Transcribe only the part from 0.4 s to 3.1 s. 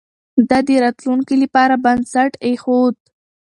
ده د راتلونکي لپاره بنسټ ايښود.